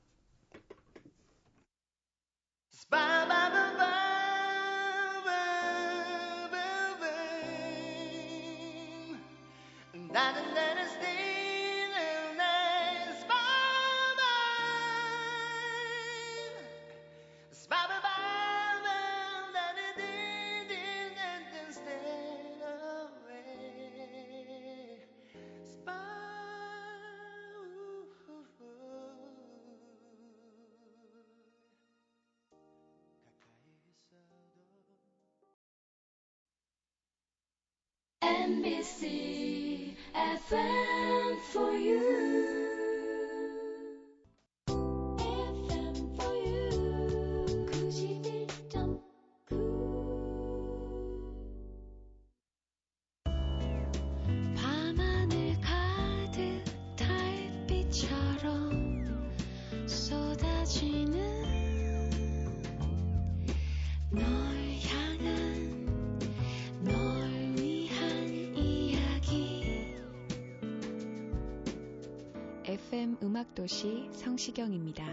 음악도시 73.47 74.09
성시경입니다. 74.13 75.03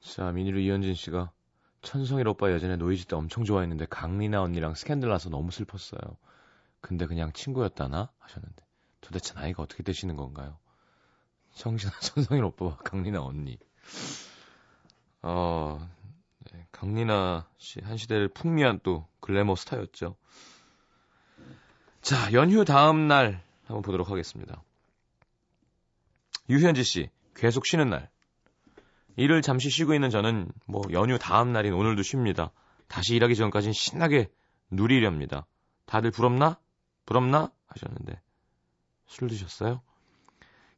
자, 0.00 0.32
미니로 0.32 0.58
이현진 0.58 0.94
씨가 0.94 1.30
천성일 1.82 2.28
오빠 2.28 2.52
예전에 2.52 2.76
노이즈 2.76 3.06
때 3.06 3.16
엄청 3.16 3.44
좋아했는데 3.44 3.86
강리나 3.86 4.42
언니랑 4.42 4.74
스캔들 4.74 5.08
나서 5.08 5.30
너무 5.30 5.50
슬펐어요. 5.50 6.16
근데 6.80 7.06
그냥 7.06 7.32
친구였다나 7.32 8.10
하셨는데 8.18 8.64
도대체 9.00 9.34
나이가 9.34 9.62
어떻게 9.62 9.82
되시는 9.82 10.16
건가요? 10.16 10.58
정신 11.54 11.90
천성일 12.00 12.44
오빠와 12.44 12.76
강리나 12.78 13.22
언니. 13.22 13.58
어, 15.22 15.88
네, 16.52 16.66
강리나 16.72 17.48
씨 17.58 17.80
한 17.80 17.96
시대를 17.96 18.28
풍미한 18.28 18.80
또 18.82 19.06
글래머 19.20 19.54
스타였죠. 19.54 20.16
자, 22.02 22.32
연휴 22.32 22.64
다음 22.64 23.08
날 23.08 23.42
한번 23.66 23.82
보도록 23.82 24.10
하겠습니다. 24.10 24.62
유현지 26.48 26.82
씨, 26.82 27.10
계속 27.34 27.66
쉬는 27.66 27.90
날. 27.90 28.10
일을 29.16 29.42
잠시 29.42 29.70
쉬고 29.70 29.94
있는 29.94 30.08
저는 30.10 30.50
뭐 30.66 30.82
연휴 30.92 31.18
다음 31.18 31.52
날인 31.52 31.74
오늘도 31.74 32.02
쉽니다. 32.02 32.52
다시 32.88 33.14
일하기 33.14 33.36
전까진 33.36 33.72
신나게 33.72 34.30
누리렵니다. 34.70 35.46
다들 35.84 36.10
부럽나? 36.10 36.58
부럽나? 37.04 37.52
하셨는데 37.66 38.20
술 39.06 39.28
드셨어요? 39.28 39.82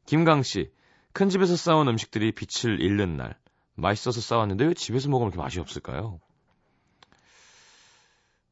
김강 0.05 0.43
씨, 0.43 0.71
큰 1.13 1.29
집에서 1.29 1.55
싸운 1.55 1.87
음식들이 1.87 2.31
빛을 2.31 2.81
잃는 2.81 3.17
날. 3.17 3.39
맛있어서 3.75 4.21
싸웠는데 4.21 4.65
왜 4.65 4.73
집에서 4.73 5.09
먹으면 5.09 5.31
이렇게 5.31 5.41
맛이 5.41 5.59
없을까요? 5.59 6.19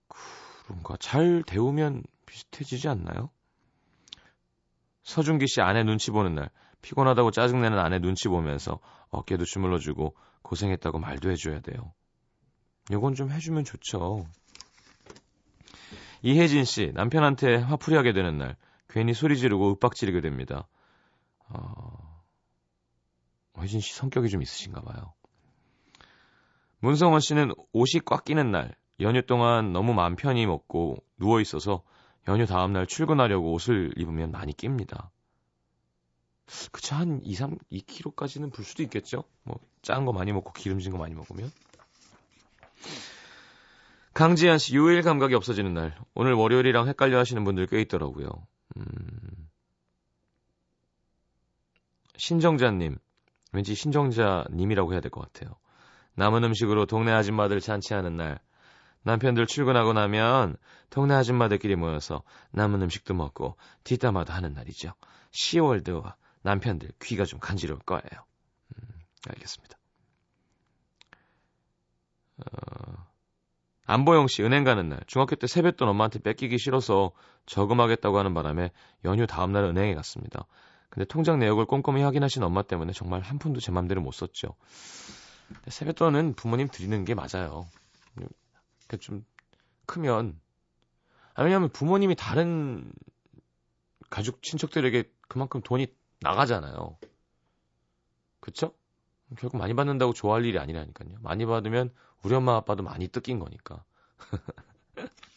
그런가. 0.07 0.95
잘 0.97 1.43
데우면 1.45 2.03
비슷해지지 2.31 2.87
않나요? 2.87 3.29
서준기 5.03 5.47
씨 5.47 5.61
아내 5.61 5.83
눈치 5.83 6.11
보는 6.11 6.33
날 6.33 6.49
피곤하다고 6.81 7.31
짜증내는 7.31 7.77
아내 7.77 7.99
눈치 7.99 8.29
보면서 8.29 8.79
어깨도 9.09 9.43
주물러주고 9.43 10.15
고생했다고 10.41 10.99
말도 10.99 11.29
해줘야 11.29 11.59
돼요. 11.59 11.93
요건 12.91 13.15
좀 13.15 13.31
해주면 13.31 13.65
좋죠. 13.65 14.25
이혜진 16.21 16.63
씨 16.63 16.91
남편한테 16.93 17.57
화풀이하게 17.57 18.13
되는 18.13 18.37
날 18.37 18.55
괜히 18.87 19.13
소리 19.13 19.37
지르고 19.37 19.71
윽박 19.71 19.95
지르게 19.95 20.21
됩니다. 20.21 20.67
어... 21.49 22.21
혜진 23.59 23.81
씨 23.81 23.93
성격이 23.93 24.29
좀 24.29 24.41
있으신가 24.41 24.81
봐요. 24.81 25.13
문성원 26.79 27.19
씨는 27.19 27.51
옷이 27.73 28.01
꽉 28.05 28.23
끼는 28.23 28.51
날 28.51 28.75
연휴 29.01 29.21
동안 29.21 29.73
너무 29.73 29.93
맘 29.93 30.15
편히 30.15 30.45
먹고 30.45 31.03
누워 31.19 31.41
있어서 31.41 31.83
연휴 32.27 32.45
다음날 32.45 32.87
출근하려고 32.87 33.53
옷을 33.53 33.93
입으면 33.97 34.31
많이 34.31 34.53
낍니다. 34.53 35.11
그쵸, 36.71 36.95
한 36.95 37.21
2, 37.23 37.33
3, 37.33 37.57
2kg까지는 37.71 38.51
불 38.51 38.65
수도 38.65 38.83
있겠죠? 38.83 39.23
뭐, 39.43 39.59
짠 39.81 40.05
거 40.05 40.11
많이 40.11 40.31
먹고 40.33 40.51
기름진 40.53 40.91
거 40.91 40.97
많이 40.97 41.13
먹으면. 41.15 41.51
강지한 44.13 44.57
씨, 44.57 44.75
요일 44.75 45.01
감각이 45.01 45.33
없어지는 45.33 45.73
날. 45.73 45.97
오늘 46.13 46.33
월요일이랑 46.33 46.87
헷갈려 46.87 47.17
하시는 47.17 47.43
분들 47.45 47.67
꽤 47.67 47.79
있더라고요. 47.81 48.29
음... 48.77 49.49
신정자님. 52.17 52.97
왠지 53.53 53.73
신정자님이라고 53.73 54.93
해야 54.93 55.01
될 55.01 55.09
것 55.11 55.21
같아요. 55.21 55.55
남은 56.15 56.43
음식으로 56.43 56.85
동네 56.85 57.11
아줌마들 57.11 57.61
잔치하는 57.61 58.17
날. 58.17 58.39
남편들 59.03 59.47
출근하고 59.47 59.93
나면 59.93 60.57
동네 60.89 61.15
아줌마들끼리 61.15 61.75
모여서 61.75 62.23
남은 62.51 62.81
음식도 62.83 63.13
먹고 63.13 63.55
뒷담화도 63.83 64.33
하는 64.33 64.53
날이죠. 64.53 64.93
10월드와 65.31 66.15
남편들 66.43 66.91
귀가 67.01 67.25
좀 67.25 67.39
간지러울 67.39 67.79
거예요. 67.79 68.25
음, 68.75 68.89
알겠습니다. 69.29 69.77
어, 72.37 73.07
안보영 73.85 74.27
씨 74.27 74.43
은행 74.43 74.63
가는 74.63 74.87
날 74.89 74.99
중학교 75.07 75.35
때 75.35 75.47
세뱃돈 75.47 75.87
엄마한테 75.87 76.19
뺏기기 76.19 76.57
싫어서 76.57 77.11
저금하겠다고 77.45 78.17
하는 78.17 78.33
바람에 78.33 78.71
연휴 79.05 79.27
다음 79.27 79.51
날 79.51 79.63
은행에 79.63 79.93
갔습니다. 79.95 80.45
근데 80.89 81.05
통장 81.05 81.39
내역을 81.39 81.65
꼼꼼히 81.65 82.03
확인하신 82.03 82.43
엄마 82.43 82.61
때문에 82.61 82.91
정말 82.91 83.21
한 83.21 83.39
푼도 83.39 83.59
제 83.61 83.71
맘대로 83.71 84.01
못 84.01 84.11
썼죠. 84.11 84.55
세뱃돈은 85.67 86.33
부모님 86.33 86.67
드리는 86.67 87.03
게 87.05 87.15
맞아요. 87.15 87.65
좀 88.97 89.25
크면 89.85 90.39
아, 91.33 91.43
왜냐하면 91.43 91.69
부모님이 91.69 92.15
다른 92.15 92.91
가족 94.09 94.41
친척들에게 94.43 95.11
그만큼 95.27 95.61
돈이 95.61 95.87
나가잖아요. 96.21 96.97
그쵸? 98.39 98.73
결국 99.37 99.57
많이 99.57 99.73
받는다고 99.73 100.13
좋아할 100.13 100.45
일이 100.45 100.59
아니라니까요. 100.59 101.15
많이 101.21 101.45
받으면 101.45 101.93
우리 102.23 102.35
엄마 102.35 102.55
아빠도 102.57 102.83
많이 102.83 103.07
뜯긴 103.07 103.39
거니까. 103.39 103.83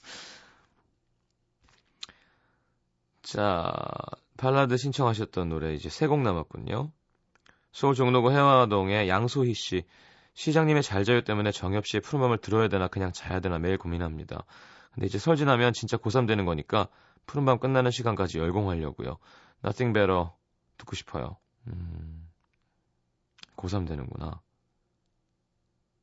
자, 3.22 3.72
발라드 4.36 4.76
신청하셨던 4.76 5.48
노래 5.48 5.74
이제 5.74 5.88
세 5.88 6.06
곡 6.08 6.20
남았군요. 6.20 6.92
서울 7.72 7.94
종로구 7.94 8.32
해화동의 8.32 9.08
양소희 9.08 9.54
씨. 9.54 9.84
시장님의 10.34 10.82
잘 10.82 11.04
자요 11.04 11.22
때문에 11.22 11.52
정엽 11.52 11.86
씨의 11.86 12.00
푸른 12.00 12.20
밤을 12.20 12.38
들어야 12.38 12.68
되나 12.68 12.88
그냥 12.88 13.12
자야 13.12 13.40
되나 13.40 13.58
매일 13.58 13.78
고민합니다. 13.78 14.44
근데 14.92 15.06
이제 15.06 15.18
설 15.18 15.36
지나면 15.36 15.72
진짜 15.72 15.96
고3 15.96 16.26
되는 16.26 16.44
거니까 16.44 16.88
푸른 17.26 17.44
밤 17.44 17.58
끝나는 17.58 17.90
시간까지 17.90 18.38
열공하려고요. 18.38 19.16
Nothing 19.64 19.92
better 19.92 20.30
듣고 20.76 20.96
싶어요. 20.96 21.36
음, 21.68 22.28
고3 23.56 23.88
되는구나. 23.88 24.40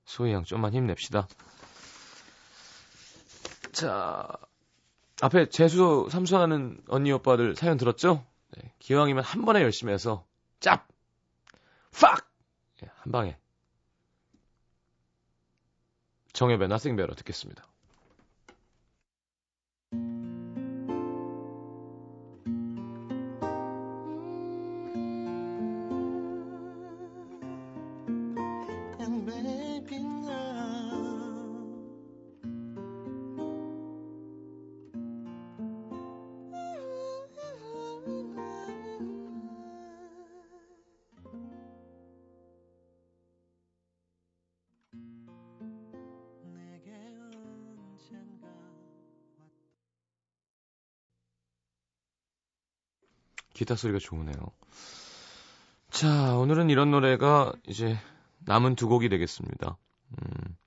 소희 0.06 0.34
양 0.34 0.44
좀만 0.44 0.74
힘냅시다. 0.74 1.28
자, 3.72 4.28
앞에 5.22 5.48
재수 5.50 6.08
삼수하는 6.10 6.82
언니 6.88 7.12
오빠들 7.12 7.56
사연 7.56 7.78
들었죠? 7.78 8.26
네, 8.58 8.74
기왕이면 8.80 9.24
한 9.24 9.46
번에 9.46 9.62
열심히 9.62 9.94
해서 9.94 10.26
짭! 10.60 10.88
팍! 11.98 12.30
네, 12.82 12.90
한 12.98 13.12
방에. 13.12 13.38
Nothing 16.50 16.96
Better 16.96 17.16
듣겠습니다. 17.16 17.71
기타 53.62 53.76
소리가 53.76 54.00
좋으네요. 54.00 54.34
자, 55.92 56.36
오늘은 56.36 56.72
이런 56.72 56.90
노래가 56.90 57.54
이제 57.68 57.96
남은 58.40 58.74
두 58.74 58.88
곡이 58.88 59.08
되겠습니다. 59.08 59.78
음, 60.10 60.58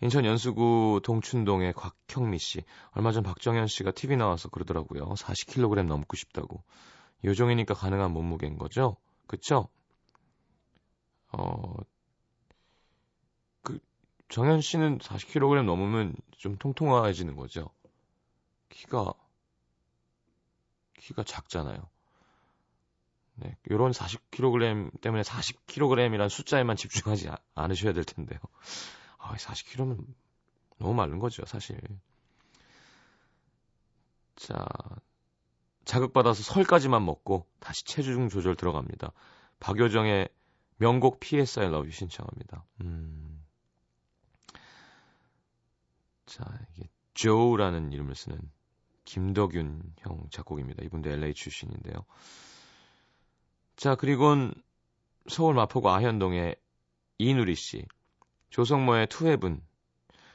인천 0.00 0.24
연수구 0.24 1.02
동춘동의 1.04 1.74
곽형미 1.74 2.38
씨. 2.38 2.64
얼마 2.92 3.12
전 3.12 3.22
박정현 3.22 3.66
씨가 3.66 3.90
TV 3.90 4.16
나와서 4.16 4.48
그러더라고요. 4.48 5.12
40kg 5.12 5.84
넘고 5.84 6.16
싶다고. 6.16 6.64
요정이니까 7.22 7.74
가능한 7.74 8.10
몸무게인 8.12 8.56
거죠? 8.56 8.96
그쵸? 9.26 9.68
어, 11.32 11.74
그, 13.60 13.78
정현 14.30 14.62
씨는 14.62 15.00
40kg 15.00 15.66
넘으면 15.66 16.16
좀 16.38 16.56
통통해지는 16.56 17.36
거죠? 17.36 17.68
키가, 18.70 19.12
키가 20.98 21.24
작잖아요. 21.24 21.91
네, 23.34 23.56
요런 23.70 23.92
40kg 23.92 25.00
때문에 25.00 25.22
40kg이란 25.22 26.28
숫자에만 26.28 26.76
집중하지 26.76 27.30
않으셔야 27.54 27.92
될 27.92 28.04
텐데요. 28.04 28.38
아, 29.18 29.34
40kg면 29.34 30.04
너무 30.78 30.94
마른 30.94 31.18
거죠, 31.18 31.44
사실. 31.46 31.78
자, 34.36 34.66
자극받아서 35.84 36.42
설까지만 36.42 37.04
먹고 37.04 37.46
다시 37.60 37.84
체중 37.84 38.28
조절 38.28 38.56
들어갑니다. 38.56 39.12
박효정의 39.60 40.28
명곡 40.76 41.20
PSI 41.20 41.66
Love 41.66 41.82
You 41.82 41.92
신청합니다. 41.92 42.64
음. 42.80 43.44
자, 46.26 46.44
이게 46.74 46.88
조라는 47.14 47.92
이름을 47.92 48.14
쓰는 48.14 48.40
김덕윤 49.04 49.94
형 49.98 50.26
작곡입니다. 50.30 50.82
이분도 50.84 51.10
LA 51.10 51.34
출신인데요. 51.34 52.04
자, 53.82 53.96
그리고는 53.96 54.54
서울 55.28 55.54
마포구 55.54 55.90
아현동의 55.90 56.54
이누리 57.18 57.56
씨. 57.56 57.84
조성모의 58.50 59.08
To 59.08 59.20
Heaven. 59.20 59.60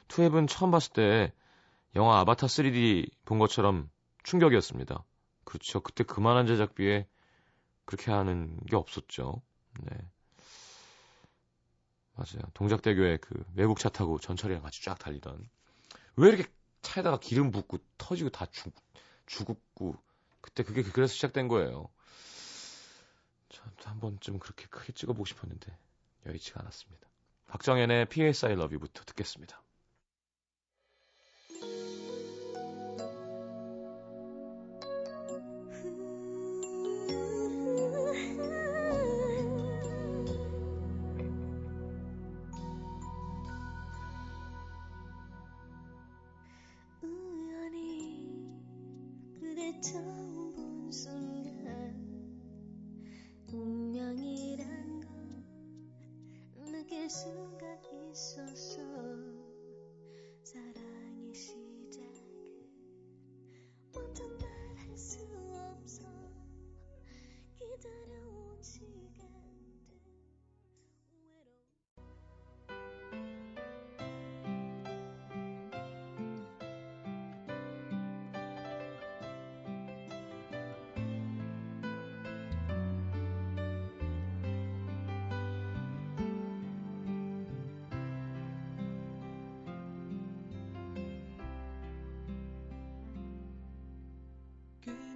To 0.10 0.19
Heaven 0.19 0.48
처음 0.48 0.70
봤을 0.70 0.92
때 0.92 1.34
영화 1.96 2.20
아바타 2.20 2.48
3D 2.48 3.10
본 3.24 3.40
것처럼 3.40 3.90
충격이었습니다. 4.24 5.02
그렇죠. 5.46 5.80
그때 5.80 6.04
그만한 6.04 6.46
제작비에 6.46 7.08
그렇게 7.86 8.12
하는 8.12 8.60
게 8.66 8.76
없었죠. 8.76 9.42
네. 9.80 9.96
맞아요. 12.16 12.42
동작대교에 12.54 13.16
그 13.16 13.46
외국 13.56 13.80
차 13.80 13.88
타고 13.88 14.20
전철이랑 14.20 14.62
같이 14.62 14.84
쫙 14.84 15.00
달리던. 15.00 15.48
왜 16.18 16.28
이렇게 16.28 16.44
차에다가 16.82 17.18
기름 17.18 17.52
붓고 17.52 17.78
터지고 17.98 18.30
다 18.30 18.46
죽, 18.48 18.76
죽고. 19.26 19.96
그때 20.42 20.64
그게 20.64 20.84
그래서 20.84 21.14
시작된 21.14 21.48
거예요. 21.48 21.88
저도 23.50 23.90
한 23.90 24.00
번쯤 24.00 24.40
그렇게 24.40 24.66
크게 24.68 24.94
찍어보고 24.94 25.26
싶었는데 25.26 25.78
여의치가 26.26 26.62
않았습니다. 26.62 27.08
박정현의 27.48 28.08
PSI 28.10 28.54
Love 28.54 28.76
You부터 28.76 29.04
듣겠습니다. 29.06 29.62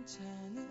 괜찮은 0.01 0.70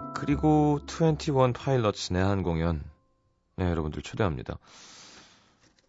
그리고 0.15 0.79
21 0.87 1.53
파일럿스 1.53 2.13
내한 2.13 2.43
공연. 2.43 2.83
네, 3.55 3.69
여러분들 3.69 4.01
초대합니다. 4.01 4.57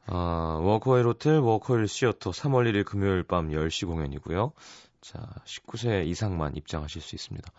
아, 0.06 0.58
워커힐 0.62 1.06
호텔, 1.06 1.38
워커힐 1.38 1.86
시어터 1.86 2.30
3월 2.30 2.70
1일 2.70 2.84
금요일 2.84 3.22
밤 3.22 3.50
10시 3.50 3.86
공연이고요. 3.86 4.52
자, 5.00 5.28
19세 5.44 6.06
이상만 6.06 6.56
입장하실 6.56 7.02
수 7.02 7.14
있습니다. 7.14 7.52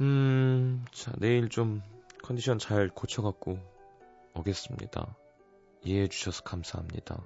음, 0.00 0.84
자, 0.92 1.12
내일 1.18 1.48
좀 1.48 1.82
컨디션 2.22 2.58
잘 2.58 2.88
고쳐갖고 2.88 3.58
오겠습니다. 4.34 5.16
이해해 5.82 6.08
주셔서 6.08 6.42
감사합니다. 6.42 7.22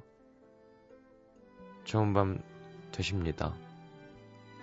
좋은 1.84 2.14
밤 2.14 2.38
되십니다. 2.92 3.54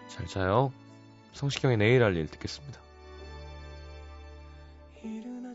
잘 0.08 0.26
자요. 0.28 0.72
성시경의 1.34 1.78
내일 1.78 2.04
할 2.04 2.16
일 2.16 2.28
듣겠습니다. 2.28 2.91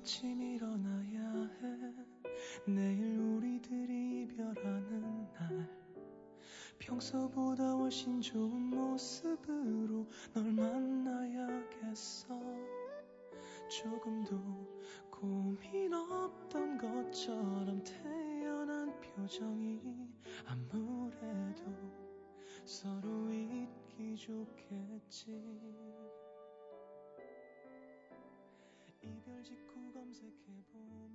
아침 0.06 0.40
일어나야 0.40 1.50
해. 1.60 2.72
내일 2.72 3.18
우리들이 3.18 4.22
이별하는 4.22 5.32
날. 5.32 5.68
평소보다 6.78 7.72
훨씬 7.72 8.20
좋은 8.20 8.70
모습으로 8.70 10.06
널 10.32 10.44
만나야겠어. 10.52 12.40
조금도 13.68 14.38
고민 15.10 15.92
없던 15.92 16.78
것처럼 16.78 17.82
태연한 17.82 18.94
표정이 19.00 19.80
아무래도 20.46 21.64
서로 22.64 23.32
잊기 23.32 24.14
좋겠지. 24.14 25.42
이별 29.02 29.42
직후 29.42 29.75
music 30.22 30.34
can't 30.72 31.05